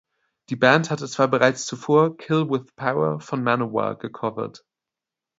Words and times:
Die 0.49 0.55
Band 0.55 0.89
hatte 0.89 1.07
zwar 1.07 1.27
bereits 1.27 1.67
zuvor 1.67 2.17
"Kill 2.17 2.49
With 2.49 2.71
Power" 2.75 3.19
von 3.19 3.43
Manowar 3.43 3.99
gecovert. 3.99 4.65